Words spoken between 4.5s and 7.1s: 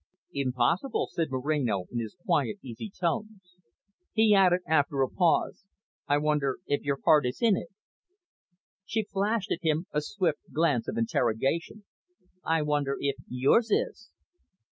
after a pause, "I wonder if your